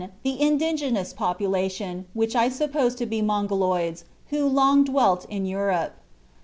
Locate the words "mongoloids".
3.21-4.03